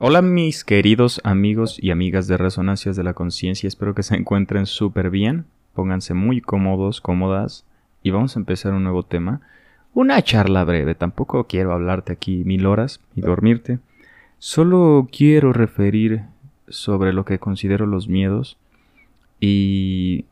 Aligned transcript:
Hola 0.00 0.22
mis 0.22 0.62
queridos 0.62 1.20
amigos 1.24 1.76
y 1.82 1.90
amigas 1.90 2.28
de 2.28 2.36
Resonancias 2.36 2.94
de 2.94 3.02
la 3.02 3.14
Conciencia, 3.14 3.66
espero 3.66 3.96
que 3.96 4.04
se 4.04 4.14
encuentren 4.14 4.66
súper 4.66 5.10
bien, 5.10 5.46
pónganse 5.74 6.14
muy 6.14 6.40
cómodos, 6.40 7.00
cómodas 7.00 7.66
y 8.04 8.12
vamos 8.12 8.36
a 8.36 8.38
empezar 8.38 8.74
un 8.74 8.84
nuevo 8.84 9.02
tema. 9.02 9.40
Una 9.94 10.22
charla 10.22 10.62
breve, 10.62 10.94
tampoco 10.94 11.48
quiero 11.48 11.72
hablarte 11.72 12.12
aquí 12.12 12.44
mil 12.44 12.66
horas 12.66 13.00
y 13.16 13.22
dormirte, 13.22 13.80
solo 14.38 15.08
quiero 15.10 15.52
referir 15.52 16.22
sobre 16.68 17.12
lo 17.12 17.24
que 17.24 17.40
considero 17.40 17.84
los 17.84 18.06
miedos 18.06 18.56
y 19.40 20.26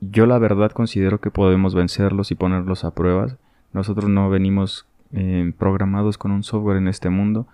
yo 0.00 0.24
la 0.24 0.38
verdad 0.38 0.72
considero 0.72 1.20
que 1.20 1.30
podemos 1.30 1.74
vencerlos 1.74 2.30
y 2.30 2.36
ponerlos 2.36 2.84
a 2.84 2.92
pruebas. 2.92 3.36
Nosotros 3.74 4.08
no 4.08 4.30
venimos 4.30 4.86
eh, 5.12 5.52
programados 5.58 6.16
con 6.16 6.30
un 6.30 6.42
software 6.42 6.78
en 6.78 6.88
este 6.88 7.10
mundo. 7.10 7.46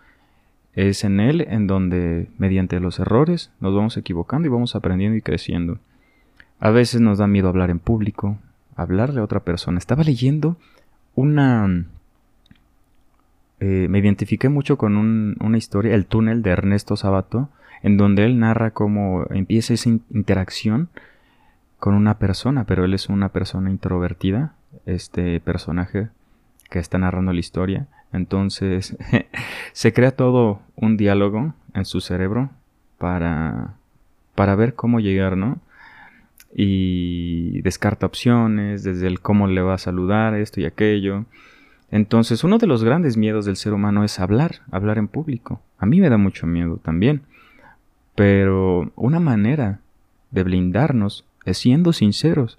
Es 0.74 1.04
en 1.04 1.20
él 1.20 1.42
en 1.48 1.66
donde 1.66 2.28
mediante 2.38 2.80
los 2.80 2.98
errores 2.98 3.50
nos 3.60 3.74
vamos 3.74 3.96
equivocando 3.96 4.48
y 4.48 4.50
vamos 4.50 4.74
aprendiendo 4.74 5.16
y 5.16 5.22
creciendo. 5.22 5.78
A 6.60 6.70
veces 6.70 7.00
nos 7.00 7.18
da 7.18 7.26
miedo 7.26 7.48
hablar 7.48 7.70
en 7.70 7.78
público, 7.78 8.38
hablarle 8.76 9.20
a 9.20 9.24
otra 9.24 9.40
persona. 9.40 9.78
Estaba 9.78 10.04
leyendo 10.04 10.56
una... 11.14 11.84
Eh, 13.60 13.86
me 13.88 13.98
identifiqué 13.98 14.48
mucho 14.48 14.76
con 14.76 14.96
una 14.96 15.58
historia, 15.58 15.94
El 15.94 16.06
túnel 16.06 16.42
de 16.42 16.50
Ernesto 16.50 16.96
Sabato, 16.96 17.48
en 17.82 17.96
donde 17.96 18.24
él 18.24 18.38
narra 18.38 18.72
cómo 18.72 19.26
empieza 19.30 19.74
esa 19.74 19.88
interacción 19.88 20.88
con 21.78 21.94
una 21.94 22.18
persona, 22.18 22.64
pero 22.64 22.84
él 22.84 22.94
es 22.94 23.08
una 23.08 23.28
persona 23.30 23.70
introvertida, 23.70 24.54
este 24.86 25.40
personaje 25.40 26.08
que 26.70 26.78
está 26.78 26.98
narrando 26.98 27.32
la 27.32 27.40
historia. 27.40 27.86
Entonces 28.12 28.96
se 29.72 29.92
crea 29.92 30.12
todo 30.12 30.60
un 30.76 30.96
diálogo 30.96 31.54
en 31.74 31.84
su 31.84 32.00
cerebro 32.00 32.50
para, 32.98 33.74
para 34.34 34.54
ver 34.54 34.74
cómo 34.74 35.00
llegar, 35.00 35.36
¿no? 35.36 35.58
Y 36.54 37.62
descarta 37.62 38.06
opciones, 38.06 38.84
desde 38.84 39.06
el 39.06 39.20
cómo 39.20 39.46
le 39.46 39.62
va 39.62 39.74
a 39.74 39.78
saludar, 39.78 40.34
esto 40.34 40.60
y 40.60 40.66
aquello. 40.66 41.24
Entonces, 41.90 42.44
uno 42.44 42.58
de 42.58 42.66
los 42.66 42.84
grandes 42.84 43.16
miedos 43.16 43.44
del 43.44 43.56
ser 43.56 43.72
humano 43.72 44.04
es 44.04 44.20
hablar, 44.20 44.60
hablar 44.70 44.98
en 44.98 45.08
público. 45.08 45.60
A 45.78 45.86
mí 45.86 46.00
me 46.00 46.10
da 46.10 46.18
mucho 46.18 46.46
miedo 46.46 46.76
también. 46.76 47.22
Pero 48.14 48.92
una 48.96 49.20
manera 49.20 49.80
de 50.30 50.42
blindarnos 50.42 51.24
es 51.44 51.58
siendo 51.58 51.92
sinceros, 51.92 52.58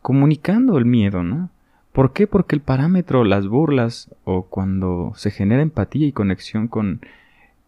comunicando 0.00 0.78
el 0.78 0.84
miedo, 0.84 1.22
¿no? 1.22 1.50
¿Por 1.92 2.12
qué? 2.12 2.26
Porque 2.26 2.56
el 2.56 2.62
parámetro, 2.62 3.22
las 3.24 3.46
burlas 3.46 4.10
o 4.24 4.46
cuando 4.46 5.12
se 5.14 5.30
genera 5.30 5.62
empatía 5.62 6.06
y 6.06 6.12
conexión 6.12 6.68
con, 6.68 7.00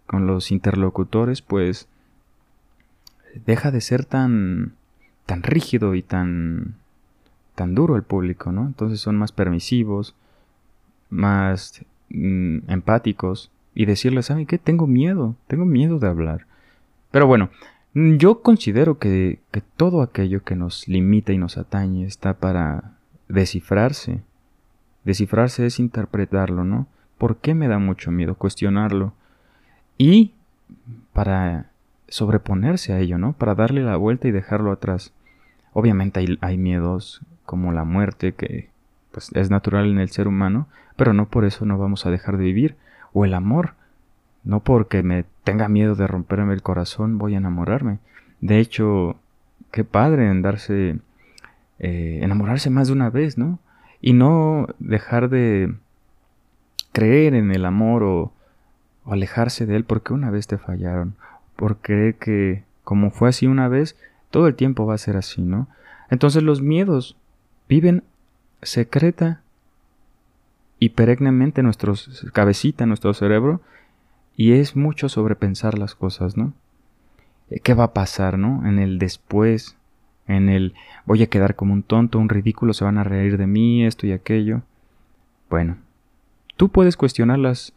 con 0.07 0.27
los 0.27 0.51
interlocutores, 0.51 1.43
pues 1.43 1.89
deja 3.47 3.71
de 3.71 3.83
ser 3.83 4.07
tan, 4.07 4.73
tan 5.27 5.43
rígido 5.43 5.95
y 5.95 6.03
tan, 6.03 6.77
tan 7.55 7.75
duro 7.75 7.97
el 7.97 8.03
público, 8.03 8.51
¿no? 8.51 8.67
Entonces 8.67 9.01
son 9.01 9.17
más 9.17 9.33
permisivos, 9.33 10.15
más 11.11 11.85
mm, 12.09 12.71
empáticos 12.71 13.51
y 13.75 13.85
decirles, 13.85 14.27
¿saben 14.27 14.47
qué? 14.47 14.57
Tengo 14.57 14.87
miedo, 14.87 15.37
tengo 15.49 15.67
miedo 15.67 15.99
de 15.99 16.09
hablar. 16.09 16.47
Pero 17.11 17.27
bueno, 17.27 17.51
yo 17.93 18.41
considero 18.41 18.99
que, 18.99 19.41
que 19.51 19.61
todo 19.61 20.01
aquello 20.01 20.43
que 20.43 20.57
nos 20.57 20.89
limita 20.89 21.33
y 21.33 21.39
nos 21.39 21.59
atañe 21.59 22.07
está 22.07 22.35
para 22.35 22.94
descifrarse. 23.29 24.23
Descifrarse 25.05 25.67
es 25.67 25.79
interpretarlo, 25.79 26.65
¿no? 26.65 26.87
¿Por 27.19 27.37
qué 27.37 27.55
me 27.55 27.69
da 27.69 27.79
mucho 27.79 28.11
miedo 28.11 28.35
cuestionarlo? 28.35 29.13
Y 29.99 30.33
para 31.13 31.71
sobreponerse 32.09 32.93
a 32.93 32.99
ello, 32.99 33.19
¿no? 33.19 33.33
Para 33.33 33.55
darle 33.55 33.83
la 33.83 33.97
vuelta 33.97 34.29
y 34.29 34.33
dejarlo 34.33 34.73
atrás. 34.73 35.13
Obviamente 35.73 36.21
hay, 36.21 36.39
hay, 36.41 36.59
miedos 36.59 37.23
como 37.45 37.73
la 37.73 37.85
muerte, 37.85 38.33
que 38.33 38.71
pues, 39.13 39.31
es 39.35 39.51
natural 39.51 39.91
en 39.91 39.99
el 39.99 40.11
ser 40.11 40.29
humano, 40.29 40.69
pero 40.97 41.13
no 41.13 41.29
por 41.29 41.45
eso 41.45 41.65
no 41.65 41.79
vamos 41.79 42.07
a 42.07 42.11
dejar 42.11 42.37
de 42.37 42.45
vivir. 42.45 42.77
O 43.13 43.25
el 43.25 43.35
amor, 43.35 43.75
no 44.45 44.61
porque 44.61 45.03
me 45.03 45.25
tenga 45.43 45.69
miedo 45.69 45.95
de 45.95 46.07
romperme 46.07 46.55
el 46.55 46.63
corazón 46.63 47.19
voy 47.19 47.35
a 47.35 47.39
enamorarme. 47.39 47.99
De 48.41 48.59
hecho, 48.59 49.17
qué 49.71 49.85
padre 49.85 50.29
en 50.29 50.43
darse, 50.43 50.99
eh, 51.79 52.21
enamorarse 52.23 52.71
más 52.71 52.89
de 52.89 52.93
una 52.93 53.11
vez, 53.11 53.39
¿no? 53.39 53.59
Y 54.01 54.13
no 54.13 54.67
dejar 54.79 55.29
de 55.29 55.75
creer 56.93 57.35
en 57.35 57.51
el 57.51 57.65
amor 57.65 58.03
o, 58.03 58.33
alejarse 59.07 59.67
de 59.67 59.77
él 59.77 59.85
porque 59.85 60.15
una 60.15 60.31
vez 60.31 60.47
te 60.47 60.57
fallaron. 60.57 61.15
Por 61.57 61.79
creer 61.79 62.15
que 62.15 62.65
como 62.85 63.11
fue 63.11 63.29
así 63.29 63.47
una 63.47 63.69
vez, 63.69 63.97
todo 64.31 64.47
el 64.47 64.55
tiempo 64.55 64.87
va 64.87 64.95
a 64.95 64.99
ser 64.99 65.17
así, 65.17 65.43
¿no? 65.43 65.69
Entonces 66.11 66.43
los 66.43 66.63
miedos 66.63 67.17
viven 67.69 68.03
secreta 68.63 69.43
y 70.79 70.91
perennemente 70.91 71.61
en 71.61 71.67
nuestra 71.67 71.93
cabecita, 72.33 72.87
nuestro 72.87 73.15
cerebro, 73.15 73.61
y 74.37 74.53
es 74.53 74.77
mucho 74.77 75.09
sobrepensar 75.09 75.79
las 75.79 75.95
cosas, 75.95 76.37
¿no? 76.37 76.53
Eh, 77.51 77.61
¿Qué 77.61 77.75
va 77.75 77.85
a 77.85 77.95
pasar, 77.95 78.39
no? 78.39 78.67
En 78.67 78.79
el 78.79 78.99
después, 78.99 79.77
en 80.27 80.49
el 80.49 80.75
voy 81.07 81.23
a 81.23 81.29
quedar 81.29 81.55
como 81.55 81.73
un 81.73 81.83
tonto, 81.83 82.19
un 82.19 82.29
ridículo, 82.29 82.73
se 82.73 82.85
van 82.85 82.99
a 82.99 83.05
reír 83.05 83.37
de 83.37 83.47
mí, 83.47 83.85
esto 83.85 84.07
y 84.07 84.13
aquello. 84.13 84.63
Bueno, 85.51 85.77
tú 86.57 86.71
puedes 86.71 86.97
cuestionar 86.97 87.39
las, 87.39 87.73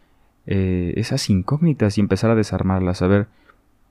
eh, 0.46 0.94
esas 0.96 1.30
incógnitas 1.30 1.98
y 1.98 2.02
empezar 2.02 2.32
a 2.32 2.36
desarmarlas, 2.36 3.02
a 3.02 3.08
ver, 3.08 3.28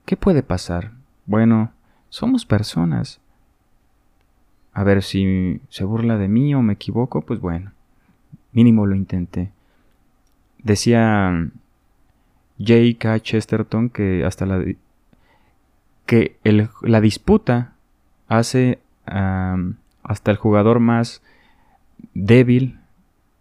¿qué 0.05 0.17
puede 0.17 0.43
pasar? 0.43 0.91
Bueno, 1.25 1.71
somos 2.09 2.45
personas. 2.45 3.19
A 4.73 4.83
ver 4.83 5.01
si 5.01 5.59
se 5.69 5.83
burla 5.83 6.17
de 6.17 6.27
mí 6.27 6.53
o 6.53 6.61
me 6.61 6.73
equivoco, 6.73 7.21
pues 7.21 7.39
bueno, 7.39 7.71
mínimo 8.51 8.85
lo 8.85 8.95
intenté. 8.95 9.51
Decía 10.59 11.49
J.K. 12.59 13.19
Chesterton 13.21 13.89
que 13.89 14.23
hasta 14.25 14.45
la 14.45 14.63
que 16.05 16.37
la 16.81 17.01
disputa 17.01 17.73
hace 18.27 18.79
hasta 19.05 20.31
el 20.31 20.37
jugador 20.37 20.79
más 20.79 21.21
débil 22.13 22.79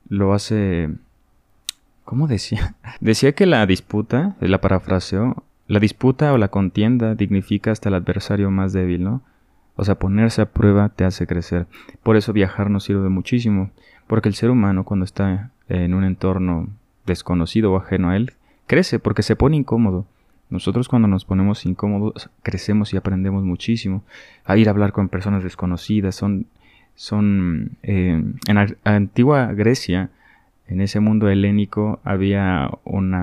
lo 0.08 0.32
hace 0.32 0.90
¿cómo 2.06 2.26
decía? 2.28 2.74
Decía 3.00 3.32
que 3.32 3.44
la 3.44 3.66
disputa, 3.66 4.36
la 4.40 4.62
parafraseo, 4.62 5.42
la 5.66 5.80
disputa 5.80 6.32
o 6.32 6.38
la 6.38 6.48
contienda 6.48 7.14
dignifica 7.14 7.72
hasta 7.72 7.90
el 7.90 7.96
adversario 7.96 8.50
más 8.50 8.72
débil, 8.72 9.04
¿no? 9.04 9.22
O 9.74 9.84
sea, 9.84 9.96
ponerse 9.96 10.40
a 10.40 10.46
prueba 10.46 10.88
te 10.88 11.04
hace 11.04 11.26
crecer. 11.26 11.66
Por 12.02 12.16
eso 12.16 12.32
viajar 12.32 12.70
nos 12.70 12.84
sirve 12.84 13.10
muchísimo, 13.10 13.70
porque 14.06 14.30
el 14.30 14.34
ser 14.34 14.50
humano 14.50 14.84
cuando 14.84 15.04
está 15.04 15.50
en 15.68 15.92
un 15.92 16.04
entorno 16.04 16.68
desconocido 17.04 17.72
o 17.72 17.76
ajeno 17.76 18.10
a 18.10 18.16
él, 18.16 18.32
crece 18.66 18.98
porque 18.98 19.22
se 19.22 19.36
pone 19.36 19.56
incómodo. 19.56 20.06
Nosotros 20.48 20.88
cuando 20.88 21.08
nos 21.08 21.24
ponemos 21.24 21.66
incómodos 21.66 22.30
crecemos 22.42 22.92
y 22.92 22.96
aprendemos 22.96 23.44
muchísimo. 23.44 24.04
A 24.44 24.56
ir 24.56 24.68
a 24.68 24.70
hablar 24.70 24.92
con 24.92 25.08
personas 25.08 25.42
desconocidas 25.42 26.14
son, 26.14 26.46
son 26.94 27.72
eh, 27.82 28.22
en 28.46 28.54
la 28.54 28.68
antigua 28.84 29.52
Grecia, 29.52 30.10
en 30.68 30.80
ese 30.80 30.98
mundo 30.98 31.28
helénico 31.28 32.00
había 32.02 32.70
un 32.82 33.14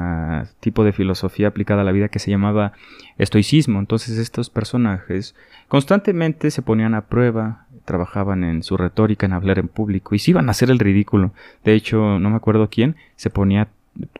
tipo 0.61 0.85
de 0.85 0.93
filosofía 0.93 1.49
aplicada 1.49 1.81
a 1.81 1.83
la 1.83 1.91
vida 1.91 2.07
que 2.07 2.19
se 2.19 2.31
llamaba 2.31 2.71
estoicismo. 3.17 3.79
Entonces 3.79 4.17
estos 4.17 4.49
personajes 4.49 5.35
constantemente 5.67 6.51
se 6.51 6.61
ponían 6.61 6.93
a 6.93 7.07
prueba, 7.07 7.65
trabajaban 7.83 8.45
en 8.45 8.63
su 8.63 8.77
retórica, 8.77 9.25
en 9.25 9.33
hablar 9.33 9.59
en 9.59 9.67
público 9.67 10.15
y 10.15 10.19
se 10.19 10.31
iban 10.31 10.47
a 10.47 10.51
hacer 10.51 10.71
el 10.71 10.79
ridículo. 10.79 11.33
De 11.65 11.73
hecho, 11.73 12.17
no 12.19 12.29
me 12.29 12.37
acuerdo 12.37 12.69
quién, 12.69 12.95
se 13.17 13.29
ponía 13.29 13.67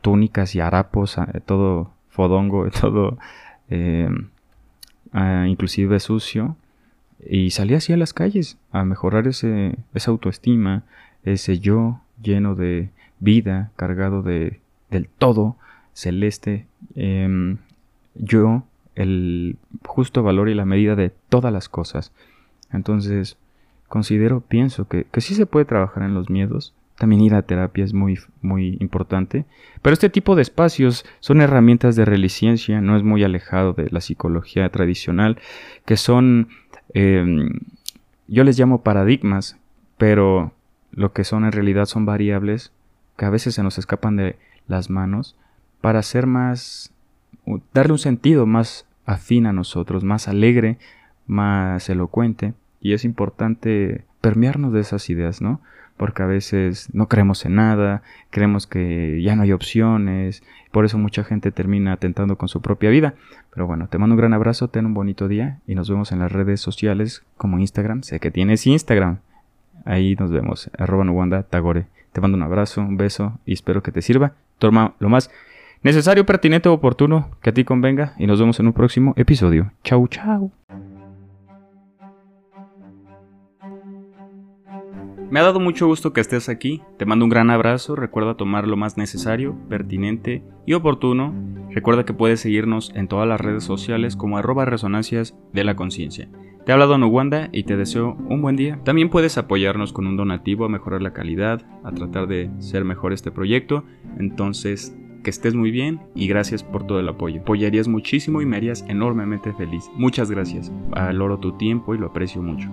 túnicas 0.02 0.54
y 0.56 0.60
harapos, 0.60 1.16
todo 1.46 1.93
fodongo, 2.14 2.70
todo 2.82 3.18
eh, 3.70 4.10
inclusive 5.48 6.00
sucio. 6.00 6.56
Y 7.26 7.52
salía 7.52 7.78
así 7.78 7.94
a 7.94 7.98
las 7.98 8.14
calles 8.14 8.58
a 8.72 8.84
mejorar 8.84 9.28
ese, 9.28 9.78
esa 9.94 10.12
autoestima, 10.12 10.84
ese 11.24 11.60
yo 11.60 12.02
lleno 12.22 12.56
de 12.56 12.90
vida, 13.20 13.72
cargado 13.76 14.22
de, 14.22 14.60
del 14.90 15.08
todo 15.08 15.56
celeste. 15.94 16.68
Em, 16.96 17.58
yo, 18.16 18.64
el 18.96 19.58
justo 19.86 20.22
valor 20.22 20.50
y 20.50 20.54
la 20.54 20.66
medida 20.66 20.96
de 20.96 21.12
todas 21.30 21.54
las 21.54 21.70
cosas. 21.70 22.12
Entonces, 22.72 23.38
considero, 23.88 24.42
pienso 24.42 24.88
que, 24.88 25.06
que 25.06 25.22
sí 25.22 25.34
se 25.36 25.46
puede 25.46 25.66
trabajar 25.66 26.04
en 26.04 26.14
los 26.14 26.30
miedos, 26.30 26.74
también 27.04 27.22
ir 27.22 27.36
a 27.36 27.42
terapia 27.42 27.84
es 27.84 27.94
muy, 27.94 28.18
muy 28.42 28.78
importante. 28.80 29.44
Pero 29.82 29.94
este 29.94 30.10
tipo 30.10 30.38
de 30.38 30.42
espacios 30.42 31.04
son 31.20 31.42
herramientas 31.42 31.98
de 31.98 32.06
reliciencia, 32.06 32.80
no 32.80 32.96
es 32.96 33.04
muy 33.04 33.26
alejado 33.26 33.74
de 33.74 33.90
la 33.92 34.00
psicología 34.00 34.70
tradicional, 34.70 35.38
que 35.84 35.98
son, 35.98 36.48
em, 36.94 37.60
yo 38.30 38.46
les 38.46 38.58
llamo 38.58 38.84
paradigmas, 38.84 39.58
pero 39.98 40.54
lo 40.94 41.12
que 41.12 41.26
son 41.26 41.44
en 41.44 41.52
realidad 41.52 41.88
son 41.88 42.06
variables 42.06 42.72
que 43.18 43.26
a 43.26 43.30
veces 43.30 43.54
se 43.54 43.64
nos 43.64 43.78
escapan 43.78 44.16
de 44.16 44.38
las 44.70 44.90
manos 44.90 45.36
para 45.82 46.04
ser 46.04 46.26
más 46.26 46.94
darle 47.74 47.92
un 47.92 48.00
sentido 48.00 48.46
más 48.46 48.88
afín 49.06 49.46
a 49.46 49.52
nosotros, 49.52 50.06
más 50.06 50.30
alegre, 50.30 50.78
más 51.28 51.90
elocuente. 51.90 52.54
Y 52.80 52.94
es 52.94 53.04
importante 53.04 54.06
permearnos 54.22 54.72
de 54.72 54.80
esas 54.80 55.10
ideas, 55.10 55.42
¿no? 55.42 55.60
Porque 55.98 56.24
a 56.24 56.26
veces 56.26 56.90
no 56.94 57.08
creemos 57.08 57.46
en 57.46 57.56
nada, 57.56 58.02
creemos 58.30 58.68
que 58.68 59.22
ya 59.22 59.36
no 59.36 59.44
hay 59.44 59.52
opciones, 59.52 60.44
por 60.72 60.86
eso 60.86 60.98
mucha 60.98 61.24
gente 61.24 61.52
termina 61.52 61.94
atentando 61.94 62.36
con 62.36 62.50
su 62.50 62.62
propia 62.62 62.90
vida. 62.90 63.14
Pero 63.54 63.68
bueno, 63.68 63.88
te 63.88 64.00
mando 64.00 64.16
un 64.16 64.18
gran 64.18 64.34
abrazo, 64.34 64.70
ten 64.70 64.88
un 64.88 64.94
bonito 64.94 65.28
día 65.28 65.60
y 65.68 65.76
nos 65.76 65.90
vemos 65.90 66.12
en 66.12 66.20
las 66.20 66.32
redes 66.32 66.62
sociales 66.62 67.24
como 67.38 67.60
Instagram. 67.60 68.02
Sé 68.02 68.20
que 68.20 68.32
tienes 68.32 68.66
Instagram. 68.66 69.20
Ahí 69.86 70.16
nos 70.16 70.32
vemos, 70.32 70.72
arroba 70.78 71.44
Tagore. 71.44 71.86
Te 72.12 72.22
mando 72.22 72.38
un 72.38 72.44
abrazo, 72.44 72.82
un 72.82 72.98
beso 72.98 73.40
y 73.46 73.54
espero 73.54 73.84
que 73.84 73.92
te 73.92 74.02
sirva. 74.02 74.34
Toma 74.58 74.94
lo 75.00 75.10
más 75.10 75.30
necesario, 75.84 76.26
pertinente 76.26 76.70
o 76.70 76.74
oportuno 76.74 77.30
que 77.42 77.52
a 77.52 77.54
ti 77.54 77.64
convenga 77.64 78.14
y 78.18 78.28
nos 78.28 78.40
vemos 78.40 78.60
en 78.60 78.68
un 78.68 78.74
próximo 78.74 79.14
episodio. 79.16 79.72
Chau, 79.84 80.08
chau. 80.08 80.52
Me 85.34 85.40
ha 85.40 85.44
dado 85.44 85.60
mucho 85.60 85.88
gusto 85.88 86.14
que 86.14 86.22
estés 86.22 86.48
aquí, 86.48 86.84
te 87.00 87.08
mando 87.08 87.26
un 87.26 87.32
gran 87.32 87.50
abrazo, 87.50 87.96
recuerda 87.96 88.38
tomar 88.38 88.68
lo 88.68 88.78
más 88.78 88.98
necesario, 88.98 89.56
pertinente 89.68 90.44
y 90.68 90.74
oportuno, 90.74 91.34
recuerda 91.72 92.06
que 92.06 92.14
puedes 92.14 92.42
seguirnos 92.42 92.92
en 92.94 93.08
todas 93.08 93.28
las 93.28 93.42
redes 93.42 93.64
sociales 93.64 94.16
como 94.16 94.38
arroba 94.38 94.66
resonancias 94.66 95.36
de 95.52 95.64
la 95.64 95.76
conciencia. 95.76 96.30
Te 96.64 96.72
ha 96.72 96.76
hablado 96.76 97.00
Nuwanda 97.00 97.50
y 97.52 97.64
te 97.64 97.76
deseo 97.76 98.16
un 98.30 98.44
buen 98.44 98.56
día. 98.56 98.80
También 98.84 99.10
puedes 99.10 99.40
apoyarnos 99.40 99.92
con 99.92 100.06
un 100.06 100.18
donativo 100.18 100.66
a 100.66 100.70
mejorar 100.70 101.02
la 101.02 101.14
calidad, 101.14 101.66
a 101.84 101.92
tratar 101.92 102.28
de 102.28 102.52
ser 102.60 102.86
mejor 102.86 103.12
este 103.12 103.32
proyecto, 103.32 103.86
entonces 104.20 104.96
que 105.24 105.32
estés 105.32 105.56
muy 105.56 105.72
bien 105.72 106.00
y 106.14 106.28
gracias 106.28 106.64
por 106.64 106.86
todo 106.86 107.00
el 107.00 107.10
apoyo. 107.10 107.42
Apoyarías 107.42 107.88
muchísimo 107.88 108.44
y 108.44 108.46
me 108.46 108.58
harías 108.58 108.86
enormemente 108.88 109.52
feliz. 109.54 109.90
Muchas 109.96 110.30
gracias. 110.30 110.72
Valoro 110.92 111.40
tu 111.40 111.58
tiempo 111.58 111.96
y 111.96 111.98
lo 111.98 112.06
aprecio 112.06 112.44
mucho. 112.44 112.70